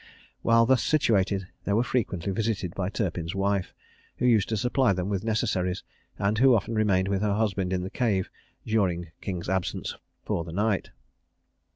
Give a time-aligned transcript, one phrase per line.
[0.41, 3.71] While thus situated, they were frequently visited by Turpin's wife,
[4.17, 5.83] who used to supply them with necessaries,
[6.17, 8.27] and who often remained with her husband in the cave,
[8.65, 9.95] during King's absence,
[10.25, 10.89] for the night.